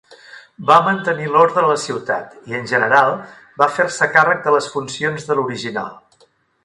[0.69, 3.13] Va mantenir l'ordre a la ciutat i en general
[3.63, 5.93] va fer-se càrrec de les funcions de l'original.